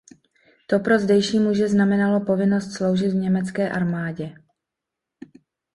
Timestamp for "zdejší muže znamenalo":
0.99-2.25